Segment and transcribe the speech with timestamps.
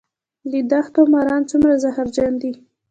[0.51, 2.51] د دښتو ماران څومره زهرجن دي؟